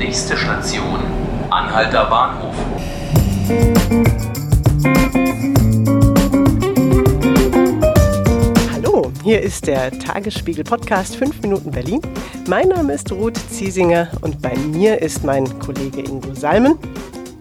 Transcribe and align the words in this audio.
Nächste 0.00 0.34
Station, 0.34 0.98
Anhalter 1.50 2.06
Bahnhof. 2.06 2.54
Hallo, 8.72 9.12
hier 9.22 9.42
ist 9.42 9.66
der 9.66 9.90
Tagesspiegel 9.90 10.64
Podcast 10.64 11.16
5 11.16 11.42
Minuten 11.42 11.70
Berlin. 11.70 12.00
Mein 12.48 12.68
Name 12.68 12.94
ist 12.94 13.12
Ruth 13.12 13.36
Ziesinger 13.50 14.08
und 14.22 14.40
bei 14.40 14.56
mir 14.56 15.02
ist 15.02 15.22
mein 15.22 15.58
Kollege 15.58 16.00
Ingo 16.00 16.32
Salmen. 16.32 16.78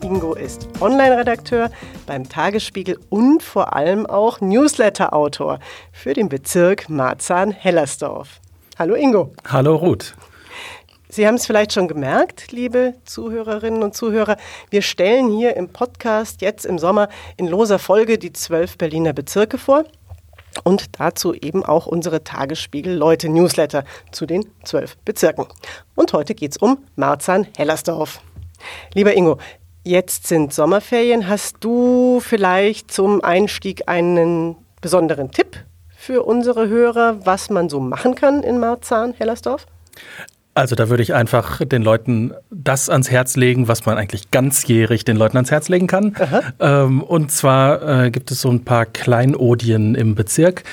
Ingo 0.04 0.34
ist 0.34 0.68
Online-Redakteur 0.82 1.72
beim 2.08 2.28
Tagesspiegel 2.28 3.00
und 3.08 3.42
vor 3.42 3.74
allem 3.74 4.06
auch 4.06 4.42
Newsletter-Autor 4.42 5.60
für 5.94 6.14
den 6.14 6.28
Bezirk 6.28 6.90
Marzahn-Hellersdorf. 6.90 8.42
Hallo 8.78 8.96
Ingo. 8.96 9.32
Hallo 9.48 9.78
Ruth. 9.78 10.14
Sie 11.12 11.26
haben 11.26 11.36
es 11.36 11.48
vielleicht 11.48 11.74
schon 11.74 11.88
gemerkt, 11.88 12.52
liebe 12.52 12.94
Zuhörerinnen 13.04 13.82
und 13.82 13.96
Zuhörer. 13.96 14.38
Wir 14.70 14.84
stellen 14.84 15.32
hier 15.32 15.58
im 15.58 15.70
Podcast 15.70 16.44
jetzt 16.44 16.68
im 16.68 16.78
Sommer 16.78 17.10
in 17.36 17.48
loser 17.48 17.80
Folge 17.80 18.20
die 18.20 18.32
zwölf 18.32 18.78
Berliner 18.78 19.12
Bezirke 19.12 19.58
vor 19.58 19.86
und 20.64 21.00
dazu 21.00 21.34
eben 21.34 21.66
auch 21.66 21.88
unsere 21.88 22.24
Tagesspiegel-Leute-Newsletter 22.24 23.86
zu 24.12 24.28
den 24.28 24.46
zwölf 24.64 24.98
Bezirken. 24.98 25.48
Und 25.96 26.14
heute 26.14 26.36
geht 26.36 26.52
es 26.52 26.58
um 26.58 26.78
Marzahn-Hellersdorf. 26.96 28.22
Lieber 28.94 29.16
Ingo, 29.16 29.40
jetzt 29.84 30.28
sind 30.28 30.54
Sommerferien. 30.54 31.28
Hast 31.28 31.56
du 31.62 32.20
vielleicht 32.20 32.92
zum 32.92 33.24
Einstieg 33.24 33.90
einen 33.90 34.58
besonderen 34.80 35.32
Tipp 35.32 35.58
für 35.90 36.22
unsere 36.22 36.68
Hörer, 36.68 37.26
was 37.26 37.50
man 37.50 37.68
so 37.68 37.80
machen 37.80 38.14
kann 38.14 38.44
in 38.44 38.60
Marzahn-Hellersdorf? 38.60 39.66
Also 40.60 40.76
da 40.76 40.90
würde 40.90 41.02
ich 41.02 41.14
einfach 41.14 41.64
den 41.64 41.84
Leuten 41.84 42.34
das 42.52 42.90
ans 42.90 43.10
Herz 43.10 43.38
legen, 43.38 43.70
was 43.70 43.86
man 43.86 43.98
eigentlich 43.98 44.30
ganzjährig 44.30 45.06
den 45.06 45.16
Leuten 45.16 45.38
ans 45.38 45.52
Herz 45.52 45.70
legen 45.70 45.88
kann. 45.88 46.16
Ähm, 46.60 47.02
und 47.02 47.32
zwar 47.32 48.06
äh, 48.06 48.12
gibt 48.12 48.32
es 48.32 48.42
so 48.42 48.50
ein 48.50 48.66
paar 48.66 48.86
Kleinodien 48.86 49.96
im 49.96 50.16
Bezirk. 50.16 50.64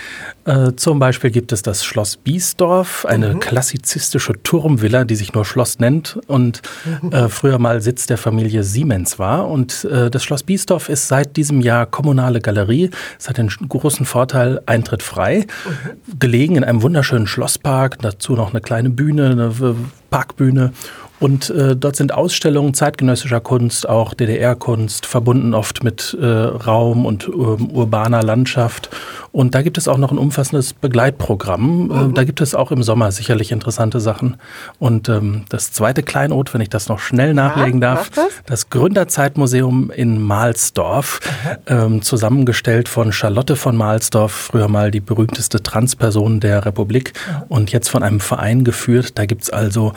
Äh, 0.45 0.73
zum 0.77 0.99
Beispiel 0.99 1.31
gibt 1.31 1.53
es 1.53 1.63
das 1.63 1.85
Schloss 1.85 2.17
Biesdorf, 2.17 3.05
eine 3.07 3.35
mhm. 3.35 3.41
klassizistische 3.41 4.35
Turmvilla, 4.43 5.05
die 5.05 5.15
sich 5.15 5.33
nur 5.35 5.45
Schloss 5.45 5.79
nennt 5.79 6.19
und 6.27 6.63
mhm. 7.03 7.13
äh, 7.13 7.29
früher 7.29 7.59
mal 7.59 7.81
Sitz 7.81 8.07
der 8.07 8.19
Familie 8.19 8.63
Siemens 8.65 9.19
war. 9.19 9.49
Und 9.49 9.85
äh, 9.85 10.11
das 10.11 10.25
Schloss 10.25 10.43
Biesdorf 10.43 10.89
ist 10.89 11.09
seit 11.09 11.37
diesem 11.37 11.61
Jahr 11.61 11.87
kommunale 11.87 12.41
Galerie. 12.41 12.91
Es 13.19 13.29
hat 13.29 13.39
den 13.39 13.49
großen 13.49 14.07
Vorteil, 14.07 14.61
Eintritt 14.67 15.03
frei, 15.03 15.47
mhm. 15.47 16.19
gelegen 16.19 16.57
in 16.57 16.65
einem 16.65 16.83
wunderschönen 16.83 17.27
Schlosspark, 17.27 17.99
dazu 18.01 18.35
noch 18.35 18.51
eine 18.51 18.61
kleine 18.61 18.91
Bühne, 18.91 19.31
eine 19.31 19.53
Parkbühne. 20.11 20.73
Und 21.19 21.51
äh, 21.51 21.75
dort 21.75 21.97
sind 21.97 22.13
Ausstellungen 22.13 22.75
zeitgenössischer 22.75 23.41
Kunst, 23.41 23.89
auch 23.89 24.13
DDR-Kunst, 24.13 25.07
verbunden 25.07 25.55
oft 25.55 25.83
mit 25.83 26.17
äh, 26.21 26.27
Raum 26.27 27.07
und 27.07 27.29
ähm, 27.29 27.71
urbaner 27.71 28.23
Landschaft. 28.23 28.91
Und 29.33 29.55
da 29.55 29.63
gibt 29.63 29.79
es 29.79 29.89
auch 29.89 29.99
noch 29.99 30.13
ein 30.13 30.19
umfassendes 30.19 30.73
Begleitprogramm. 30.75 31.91
Äh, 31.91 31.95
mhm. 31.95 32.11
Äh, 32.11 32.13
da 32.15 32.25
gibt 32.25 32.41
es 32.41 32.55
auch 32.55 32.71
im 32.71 32.83
Sommer 32.83 33.13
sicherlich 33.13 33.51
interessante 33.53 34.01
Sachen. 34.01 34.37
Und 34.79 35.09
ähm, 35.09 35.45
das 35.49 35.73
zweite 35.73 36.03
Kleinod, 36.03 36.53
wenn 36.53 36.61
ich 36.61 36.71
das 36.71 36.89
noch 36.89 36.99
schnell 36.99 37.33
nachlegen 37.33 37.81
ja, 37.81 37.95
darf, 37.95 38.11
das? 38.11 38.29
das? 38.45 38.71
Gründerzeitmuseum 38.71 39.91
in 39.91 40.21
Mahlsdorf, 40.21 41.21
ähm, 41.67 42.03
zusammengestellt 42.03 42.89
von 42.89 43.13
Charlotte 43.13 43.57
von 43.57 43.77
Mahlsdorf, 43.77 44.33
früher 44.33 44.69
mal 44.69 44.91
die 44.91 45.01
berühmteste 45.01 45.63
Transperson 45.63 46.41
der 46.41 46.67
Republik 46.67 47.13
und 47.49 47.73
jetzt 47.73 47.89
von 47.89 48.03
einem 48.03 48.21
Verein 48.21 48.65
geführt. 48.65 49.19
Da 49.19 49.27
gibt 49.27 49.43
es 49.43 49.51
also 49.51 49.93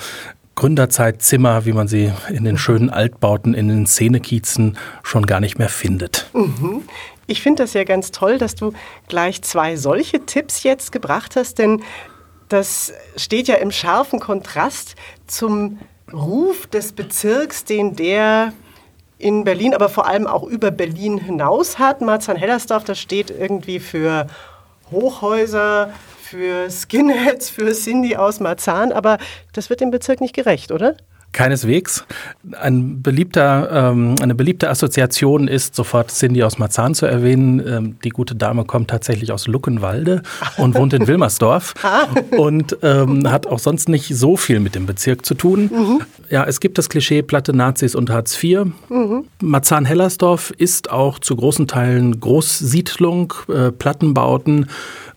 Gründerzeitzimmer, 0.59 1.65
wie 1.65 1.71
man 1.71 1.87
sie 1.87 2.11
in 2.29 2.43
den 2.43 2.57
schönen 2.57 2.89
Altbauten, 2.89 3.53
in 3.53 3.69
den 3.69 3.87
Szenekiezen 3.87 4.77
schon 5.03 5.25
gar 5.25 5.39
nicht 5.39 5.57
mehr 5.57 5.69
findet. 5.69 6.29
Mhm. 6.33 6.83
Ich 7.27 7.41
finde 7.41 7.63
das 7.63 7.73
ja 7.73 7.85
ganz 7.85 8.11
toll, 8.11 8.37
dass 8.37 8.55
du 8.55 8.73
gleich 9.07 9.41
zwei 9.41 9.77
solche 9.77 10.25
Tipps 10.25 10.63
jetzt 10.63 10.91
gebracht 10.91 11.37
hast, 11.37 11.59
denn 11.59 11.81
das 12.49 12.91
steht 13.15 13.47
ja 13.47 13.55
im 13.55 13.71
scharfen 13.71 14.19
Kontrast 14.19 14.95
zum 15.27 15.79
Ruf 16.11 16.67
des 16.67 16.91
Bezirks, 16.91 17.63
den 17.63 17.95
der 17.95 18.51
in 19.17 19.45
Berlin, 19.45 19.73
aber 19.73 19.87
vor 19.87 20.07
allem 20.07 20.27
auch 20.27 20.43
über 20.43 20.71
Berlin 20.71 21.19
hinaus 21.19 21.79
hat. 21.79 22.01
Marzahn-Hellersdorf, 22.01 22.83
das 22.83 22.99
steht 22.99 23.29
irgendwie 23.29 23.79
für 23.79 24.27
Hochhäuser, 24.91 25.93
für 26.29 26.69
Skinheads, 26.69 27.49
für 27.49 27.73
Cindy 27.73 28.15
aus 28.15 28.39
Marzahn, 28.39 28.91
aber 28.91 29.17
das 29.53 29.71
wird 29.71 29.81
dem 29.81 29.89
Bezirk 29.89 30.21
nicht 30.21 30.35
gerecht, 30.35 30.71
oder? 30.71 30.95
Keineswegs. 31.31 32.05
Ein 32.59 33.01
beliebter, 33.01 33.91
ähm, 33.91 34.15
eine 34.21 34.35
beliebte 34.35 34.69
Assoziation 34.69 35.47
ist, 35.47 35.75
sofort 35.75 36.11
Cindy 36.11 36.43
aus 36.43 36.57
Marzahn 36.57 36.95
zu 36.95 37.05
erwähnen. 37.05 37.65
Ähm, 37.65 37.95
die 38.03 38.09
gute 38.09 38.35
Dame 38.35 38.65
kommt 38.65 38.89
tatsächlich 38.89 39.31
aus 39.31 39.47
Luckenwalde 39.47 40.23
und 40.57 40.75
wohnt 40.75 40.93
in 40.93 41.07
Wilmersdorf 41.07 41.75
ah. 41.83 42.07
und 42.37 42.77
ähm, 42.81 43.29
hat 43.29 43.47
auch 43.47 43.59
sonst 43.59 43.89
nicht 43.89 44.15
so 44.15 44.37
viel 44.37 44.59
mit 44.59 44.75
dem 44.75 44.85
Bezirk 44.85 45.25
zu 45.25 45.35
tun. 45.35 45.69
Mhm. 45.71 46.01
Ja, 46.29 46.45
es 46.45 46.59
gibt 46.59 46.77
das 46.77 46.89
Klischee 46.89 47.21
Platte 47.21 47.55
Nazis 47.55 47.95
und 47.95 48.09
Hartz 48.09 48.41
IV. 48.41 48.65
Mhm. 48.89 49.25
Marzahn-Hellersdorf 49.41 50.51
ist 50.57 50.89
auch 50.91 51.19
zu 51.19 51.35
großen 51.35 51.67
Teilen 51.67 52.19
Großsiedlung, 52.19 53.33
äh, 53.49 53.71
Plattenbauten. 53.71 54.67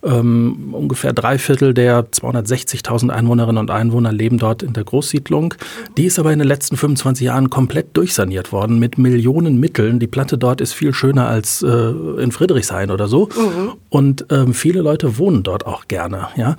Ähm, 0.03 0.73
ungefähr 0.73 1.13
drei 1.13 1.37
Viertel 1.37 1.73
der 1.73 2.11
260.000 2.11 3.09
Einwohnerinnen 3.09 3.59
und 3.59 3.71
Einwohner 3.71 4.11
leben 4.11 4.37
dort 4.37 4.61
in 4.61 4.73
der 4.73 4.83
Großsiedlung. 4.83 5.53
Die 5.97 6.02
ist 6.05 6.19
aber 6.19 6.31
in 6.33 6.39
den 6.39 6.47
letzten 6.47 6.77
25 6.77 7.25
Jahren 7.25 7.49
komplett 7.49 7.95
durchsaniert 7.95 8.51
worden 8.51 8.79
mit 8.79 8.97
Millionen 8.97 9.59
Mitteln. 9.59 9.99
Die 9.99 10.07
Platte 10.07 10.37
dort 10.37 10.61
ist 10.61 10.73
viel 10.73 10.93
schöner 10.93 11.27
als 11.27 11.61
äh, 11.61 11.67
in 11.67 12.31
Friedrichshain 12.31 12.91
oder 12.91 13.07
so. 13.07 13.27
Mhm. 13.27 13.73
Und 13.89 14.25
ähm, 14.29 14.53
viele 14.53 14.81
Leute 14.81 15.17
wohnen 15.17 15.43
dort 15.43 15.65
auch 15.65 15.87
gerne. 15.87 16.29
Ja. 16.35 16.55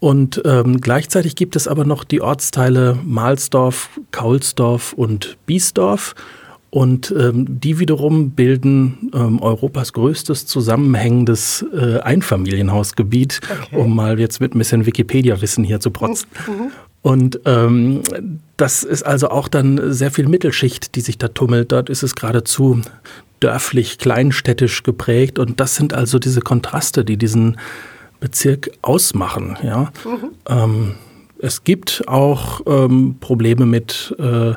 Und 0.00 0.42
ähm, 0.44 0.80
gleichzeitig 0.80 1.34
gibt 1.34 1.56
es 1.56 1.66
aber 1.66 1.86
noch 1.86 2.04
die 2.04 2.20
Ortsteile 2.20 2.98
Mahlsdorf, 3.04 3.88
Kaulsdorf 4.10 4.92
und 4.92 5.38
Biesdorf. 5.46 6.14
Und 6.68 7.14
ähm, 7.16 7.46
die 7.60 7.78
wiederum 7.78 8.32
bilden 8.32 9.10
ähm, 9.14 9.40
Europas 9.40 9.92
größtes 9.92 10.44
zusammenhängendes 10.46 11.64
äh, 11.72 12.00
Einfamilienhausgebiet, 12.00 13.40
okay. 13.48 13.76
um 13.76 13.94
mal 13.94 14.18
jetzt 14.18 14.40
mit 14.40 14.54
ein 14.54 14.58
bisschen 14.58 14.84
Wikipedia-Wissen 14.84 15.62
hier 15.62 15.78
zu 15.78 15.92
protzen. 15.92 16.26
Mhm. 16.48 16.72
Und 17.04 17.40
ähm, 17.44 18.00
das 18.56 18.82
ist 18.82 19.02
also 19.02 19.28
auch 19.28 19.48
dann 19.48 19.92
sehr 19.92 20.10
viel 20.10 20.26
Mittelschicht, 20.26 20.94
die 20.94 21.02
sich 21.02 21.18
da 21.18 21.28
tummelt. 21.28 21.70
Dort 21.70 21.90
ist 21.90 22.02
es 22.02 22.14
geradezu 22.14 22.80
dörflich, 23.40 23.98
kleinstädtisch 23.98 24.82
geprägt. 24.84 25.38
Und 25.38 25.60
das 25.60 25.76
sind 25.76 25.92
also 25.92 26.18
diese 26.18 26.40
Kontraste, 26.40 27.04
die 27.04 27.18
diesen 27.18 27.58
Bezirk 28.20 28.70
ausmachen. 28.80 29.58
Ja? 29.62 29.92
Mhm. 30.06 30.30
Ähm, 30.48 30.94
es 31.40 31.62
gibt 31.62 32.04
auch 32.06 32.62
ähm, 32.66 33.16
Probleme 33.20 33.66
mit 33.66 34.16
äh, 34.18 34.54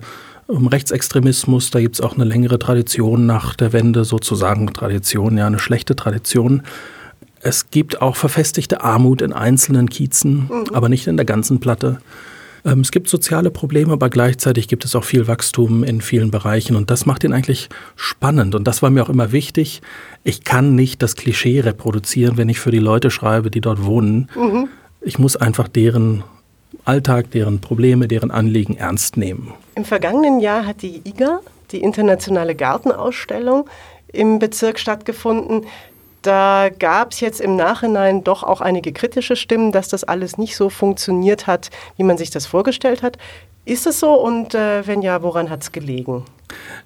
um 0.47 0.67
Rechtsextremismus. 0.67 1.69
Da 1.69 1.81
gibt 1.81 1.95
es 1.95 2.01
auch 2.01 2.15
eine 2.15 2.23
längere 2.23 2.59
Tradition 2.59 3.25
nach 3.25 3.55
der 3.55 3.73
Wende, 3.73 4.05
sozusagen 4.05 4.71
Tradition, 4.71 5.37
ja, 5.37 5.47
eine 5.47 5.59
schlechte 5.59 5.97
Tradition. 5.97 6.63
Es 7.41 7.71
gibt 7.71 8.01
auch 8.01 8.15
verfestigte 8.15 8.79
Armut 8.79 9.21
in 9.21 9.33
einzelnen 9.33 9.89
Kiezen, 9.89 10.47
mhm. 10.49 10.73
aber 10.73 10.87
nicht 10.87 11.07
in 11.07 11.17
der 11.17 11.25
ganzen 11.25 11.59
Platte. 11.59 11.97
Ähm, 12.67 12.81
es 12.81 12.91
gibt 12.91 13.07
soziale 13.07 13.49
Probleme, 13.49 13.93
aber 13.93 14.09
gleichzeitig 14.09 14.67
gibt 14.67 14.83
es 14.83 14.95
auch 14.95 15.05
viel 15.05 15.27
Wachstum 15.27 15.83
in 15.83 16.01
vielen 16.01 16.31
Bereichen 16.31 16.75
und 16.75 16.91
das 16.91 17.05
macht 17.05 17.23
ihn 17.23 17.33
eigentlich 17.33 17.69
spannend 17.95 18.53
und 18.55 18.65
das 18.67 18.81
war 18.81 18.89
mir 18.89 19.03
auch 19.03 19.09
immer 19.09 19.31
wichtig. 19.31 19.81
Ich 20.23 20.43
kann 20.43 20.75
nicht 20.75 21.01
das 21.01 21.15
Klischee 21.15 21.61
reproduzieren, 21.61 22.37
wenn 22.37 22.49
ich 22.49 22.59
für 22.59 22.71
die 22.71 22.79
Leute 22.79 23.09
schreibe, 23.09 23.49
die 23.49 23.61
dort 23.61 23.85
wohnen. 23.85 24.29
Mhm. 24.35 24.67
Ich 24.99 25.17
muss 25.17 25.37
einfach 25.37 25.69
deren 25.69 26.23
Alltag, 26.83 27.31
deren 27.31 27.61
Probleme, 27.61 28.07
deren 28.07 28.31
Anliegen 28.31 28.75
ernst 28.75 29.15
nehmen. 29.15 29.53
Im 29.75 29.85
vergangenen 29.85 30.41
Jahr 30.41 30.65
hat 30.65 30.81
die 30.81 31.01
IGA, 31.05 31.39
die 31.71 31.81
internationale 31.81 32.55
Gartenausstellung, 32.55 33.69
im 34.11 34.39
Bezirk 34.39 34.79
stattgefunden. 34.79 35.65
Da 36.27 36.67
gab 36.77 37.13
es 37.13 37.21
jetzt 37.21 37.39
im 37.39 37.55
Nachhinein 37.55 38.21
doch 38.21 38.43
auch 38.43 38.59
einige 38.59 38.91
kritische 38.91 39.37
Stimmen, 39.37 39.71
dass 39.71 39.87
das 39.87 40.03
alles 40.03 40.37
nicht 40.37 40.57
so 40.57 40.69
funktioniert 40.69 41.47
hat, 41.47 41.69
wie 41.95 42.03
man 42.03 42.17
sich 42.17 42.31
das 42.31 42.45
vorgestellt 42.45 43.01
hat. 43.01 43.17
Ist 43.67 43.85
es 43.85 43.99
so 43.99 44.13
und 44.13 44.55
äh, 44.55 44.87
wenn 44.87 45.01
ja, 45.01 45.21
woran 45.21 45.49
hat 45.49 45.61
es 45.61 45.73
gelegen? 45.73 46.23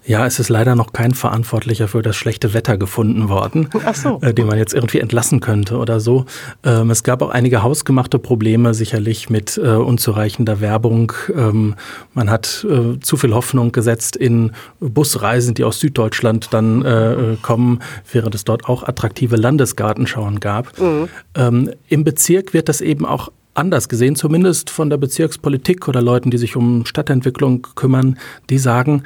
Ja, 0.03 0.25
es 0.25 0.39
ist 0.39 0.49
leider 0.49 0.73
noch 0.73 0.93
kein 0.93 1.13
Verantwortlicher 1.13 1.87
für 1.87 2.01
das 2.01 2.15
schlechte 2.15 2.55
Wetter 2.55 2.75
gefunden 2.75 3.29
worden, 3.29 3.69
so. 3.93 4.19
äh, 4.23 4.33
den 4.33 4.47
man 4.47 4.57
jetzt 4.57 4.73
irgendwie 4.73 4.99
entlassen 4.99 5.41
könnte 5.41 5.77
oder 5.77 5.99
so. 5.99 6.25
Ähm, 6.63 6.89
es 6.89 7.03
gab 7.03 7.21
auch 7.21 7.29
einige 7.29 7.61
hausgemachte 7.61 8.17
Probleme, 8.17 8.73
sicherlich 8.73 9.29
mit 9.29 9.57
äh, 9.57 9.75
unzureichender 9.75 10.59
Werbung. 10.59 11.13
Ähm, 11.35 11.75
man 12.15 12.31
hat 12.31 12.65
äh, 12.67 12.99
zu 12.99 13.15
viel 13.15 13.35
Hoffnung 13.35 13.71
gesetzt 13.71 14.15
in 14.15 14.51
Busreisen, 14.79 15.53
die 15.53 15.63
aus 15.63 15.79
Süddeutschland 15.79 16.51
dann 16.51 16.83
äh, 16.83 17.37
kommen, 17.43 17.83
während 18.11 18.33
es 18.33 18.43
dort 18.43 18.67
auch 18.67 18.87
attraktive 18.87 19.35
Landesgartenschauen 19.35 20.39
gab. 20.39 20.79
Mhm. 20.79 21.09
Ähm, 21.35 21.71
Im 21.89 22.03
Bezirk 22.03 22.55
wird 22.55 22.69
das 22.69 22.81
eben 22.81 23.05
auch 23.05 23.29
anders 23.53 23.89
gesehen, 23.89 24.15
zumindest 24.15 24.69
von 24.69 24.89
der 24.89 24.97
Bezirkspolitik 24.97 25.87
oder 25.87 26.01
Leuten, 26.01 26.31
die 26.31 26.37
sich 26.37 26.55
um 26.55 26.85
Stadtentwicklung 26.85 27.67
kümmern, 27.75 28.17
die 28.49 28.57
sagen, 28.57 29.03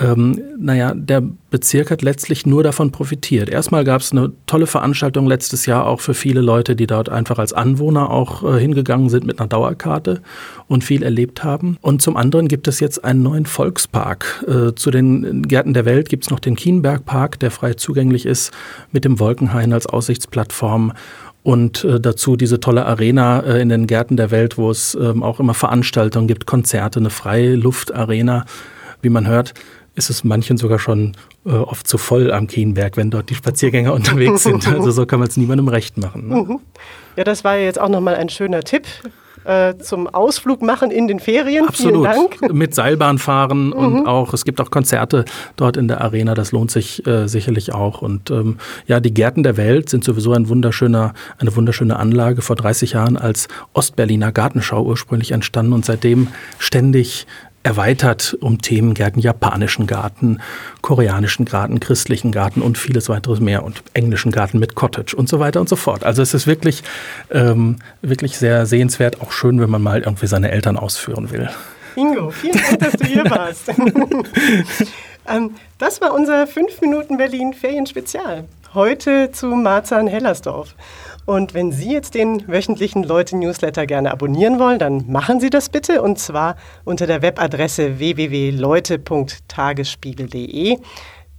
ähm, 0.00 0.40
naja, 0.58 0.94
der 0.94 1.22
Bezirk 1.50 1.90
hat 1.90 2.02
letztlich 2.02 2.46
nur 2.46 2.62
davon 2.62 2.92
profitiert. 2.92 3.48
Erstmal 3.48 3.84
gab 3.84 4.00
es 4.00 4.12
eine 4.12 4.32
tolle 4.46 4.66
Veranstaltung 4.66 5.26
letztes 5.26 5.66
Jahr 5.66 5.86
auch 5.86 6.00
für 6.00 6.14
viele 6.14 6.40
Leute, 6.40 6.76
die 6.76 6.86
dort 6.86 7.08
einfach 7.08 7.38
als 7.38 7.52
Anwohner 7.52 8.10
auch 8.10 8.44
äh, 8.44 8.60
hingegangen 8.60 9.08
sind 9.08 9.26
mit 9.26 9.40
einer 9.40 9.48
Dauerkarte 9.48 10.20
und 10.68 10.84
viel 10.84 11.02
erlebt 11.02 11.42
haben. 11.42 11.78
Und 11.80 12.00
zum 12.00 12.16
anderen 12.16 12.48
gibt 12.48 12.68
es 12.68 12.80
jetzt 12.80 13.04
einen 13.04 13.22
neuen 13.22 13.46
Volkspark. 13.46 14.44
Äh, 14.46 14.74
zu 14.74 14.90
den 14.90 15.42
Gärten 15.42 15.74
der 15.74 15.84
Welt 15.84 16.08
gibt 16.08 16.24
es 16.24 16.30
noch 16.30 16.40
den 16.40 16.54
Kienbergpark, 16.54 17.40
der 17.40 17.50
frei 17.50 17.74
zugänglich 17.74 18.24
ist, 18.24 18.52
mit 18.92 19.04
dem 19.04 19.18
Wolkenhain 19.18 19.72
als 19.72 19.86
Aussichtsplattform 19.86 20.92
und 21.42 21.84
äh, 21.84 22.00
dazu 22.00 22.36
diese 22.36 22.60
tolle 22.60 22.86
Arena 22.86 23.40
äh, 23.40 23.60
in 23.60 23.68
den 23.68 23.86
Gärten 23.86 24.16
der 24.16 24.30
Welt, 24.30 24.58
wo 24.58 24.70
es 24.70 24.94
ähm, 24.94 25.22
auch 25.22 25.40
immer 25.40 25.54
Veranstaltungen 25.54 26.26
gibt, 26.26 26.46
Konzerte, 26.46 26.98
eine 26.98 27.10
Freiluftarena. 27.10 28.44
Wie 29.00 29.08
man 29.08 29.26
hört, 29.28 29.54
ist 29.94 30.10
es 30.10 30.24
manchen 30.24 30.56
sogar 30.56 30.78
schon 30.78 31.16
äh, 31.46 31.50
oft 31.50 31.86
zu 31.86 31.98
voll 31.98 32.32
am 32.32 32.46
Kienberg, 32.46 32.96
wenn 32.96 33.10
dort 33.10 33.30
die 33.30 33.34
Spaziergänger 33.34 33.92
unterwegs 33.94 34.42
sind. 34.42 34.66
Also 34.68 34.90
so 34.90 35.06
kann 35.06 35.20
man 35.20 35.28
es 35.28 35.36
niemandem 35.36 35.68
recht 35.68 35.98
machen. 35.98 36.28
Ne? 36.28 36.36
Mhm. 36.36 36.60
Ja, 37.16 37.24
das 37.24 37.44
war 37.44 37.56
jetzt 37.56 37.80
auch 37.80 37.88
nochmal 37.88 38.16
ein 38.16 38.28
schöner 38.28 38.62
Tipp 38.62 38.86
äh, 39.48 39.78
zum 39.78 40.06
Ausflug 40.06 40.60
machen 40.60 40.90
in 40.90 41.08
den 41.08 41.20
Ferien. 41.20 41.66
Absolut. 41.66 42.06
Vielen 42.06 42.28
Dank. 42.40 42.52
Mit 42.52 42.74
Seilbahn 42.74 43.18
fahren 43.18 43.68
mhm. 43.68 43.72
und 43.72 44.06
auch, 44.06 44.34
es 44.34 44.44
gibt 44.44 44.60
auch 44.60 44.70
Konzerte 44.70 45.24
dort 45.56 45.78
in 45.78 45.88
der 45.88 46.02
Arena, 46.02 46.34
das 46.34 46.52
lohnt 46.52 46.70
sich 46.70 47.06
äh, 47.06 47.28
sicherlich 47.28 47.72
auch. 47.72 48.02
Und 48.02 48.30
ähm, 48.30 48.58
ja, 48.86 49.00
die 49.00 49.14
Gärten 49.14 49.42
der 49.42 49.56
Welt 49.56 49.88
sind 49.88 50.04
sowieso 50.04 50.34
ein 50.34 50.48
wunderschöner, 50.50 51.14
eine 51.38 51.56
wunderschöne 51.56 51.96
Anlage, 51.96 52.42
vor 52.42 52.56
30 52.56 52.92
Jahren 52.92 53.16
als 53.16 53.48
Ostberliner 53.72 54.32
Gartenschau 54.32 54.82
ursprünglich 54.82 55.32
entstanden 55.32 55.72
und 55.72 55.86
seitdem 55.86 56.28
ständig 56.58 57.26
erweitert 57.62 58.36
um 58.40 58.60
Themengärten, 58.60 59.20
japanischen 59.20 59.86
Garten, 59.86 60.40
koreanischen 60.80 61.44
Garten, 61.44 61.80
christlichen 61.80 62.32
Garten 62.32 62.62
und 62.62 62.78
vieles 62.78 63.08
weiteres 63.08 63.40
mehr 63.40 63.64
und 63.64 63.82
englischen 63.94 64.32
Garten 64.32 64.58
mit 64.58 64.74
Cottage 64.74 65.14
und 65.16 65.28
so 65.28 65.40
weiter 65.40 65.60
und 65.60 65.68
so 65.68 65.76
fort. 65.76 66.04
Also 66.04 66.22
es 66.22 66.34
ist 66.34 66.46
wirklich, 66.46 66.82
ähm, 67.30 67.76
wirklich 68.00 68.38
sehr 68.38 68.66
sehenswert, 68.66 69.20
auch 69.20 69.32
schön, 69.32 69.60
wenn 69.60 69.70
man 69.70 69.82
mal 69.82 70.00
irgendwie 70.00 70.26
seine 70.26 70.50
Eltern 70.50 70.76
ausführen 70.76 71.30
will. 71.30 71.50
Ingo, 71.96 72.30
vielen 72.30 72.56
Dank, 72.56 72.78
dass 72.78 72.92
du 72.92 73.04
hier 73.04 73.24
warst. 73.30 73.68
ähm, 75.28 75.50
das 75.78 76.00
war 76.00 76.14
unser 76.14 76.46
5 76.46 76.80
Minuten 76.80 77.16
Berlin 77.16 77.52
Ferienspezial. 77.52 78.44
Heute 78.72 79.32
zu 79.32 79.46
Marzahn-Hellersdorf. 79.46 80.74
Und 81.28 81.52
wenn 81.52 81.72
Sie 81.72 81.92
jetzt 81.92 82.14
den 82.14 82.48
wöchentlichen 82.48 83.04
Leute-Newsletter 83.04 83.86
gerne 83.86 84.12
abonnieren 84.12 84.58
wollen, 84.58 84.78
dann 84.78 85.04
machen 85.12 85.40
Sie 85.40 85.50
das 85.50 85.68
bitte 85.68 86.00
und 86.00 86.18
zwar 86.18 86.56
unter 86.86 87.06
der 87.06 87.20
Webadresse 87.20 87.98
www.leute.tagesspiegel.de. 87.98 90.78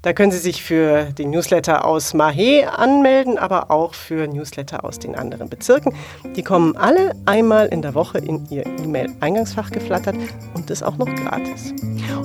Da 0.03 0.13
können 0.13 0.31
Sie 0.31 0.37
sich 0.37 0.61
für 0.61 1.05
den 1.05 1.31
Newsletter 1.31 1.85
aus 1.85 2.13
Mahé 2.13 2.65
anmelden, 2.65 3.39
aber 3.39 3.71
auch 3.71 3.95
für 3.95 4.27
Newsletter 4.27 4.85
aus 4.85 4.99
den 4.99 5.15
anderen 5.15 5.49
Bezirken. 5.49 5.95
Die 6.35 6.43
kommen 6.43 6.77
alle 6.77 7.15
einmal 7.25 7.65
in 7.69 7.81
der 7.81 7.95
Woche 7.95 8.19
in 8.19 8.45
Ihr 8.51 8.67
E-Mail-Eingangsfach 8.67 9.71
geflattert 9.71 10.17
und 10.53 10.69
das 10.69 10.83
auch 10.83 10.97
noch 10.97 11.09
gratis. 11.15 11.73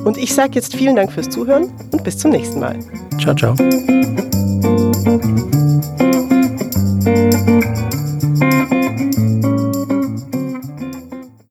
Und 0.05 0.19
ich 0.19 0.34
sage 0.34 0.50
jetzt 0.52 0.76
vielen 0.76 0.96
Dank 0.96 1.11
fürs 1.11 1.31
Zuhören 1.31 1.72
und 1.93 2.05
bis 2.05 2.19
zum 2.19 2.32
nächsten 2.32 2.61
Mal. 2.61 2.78
Ciao, 3.19 3.34
ciao. 3.34 3.56